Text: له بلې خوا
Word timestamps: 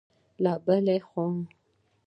له 0.43 0.53
بلې 0.65 0.97
خوا 1.07 1.25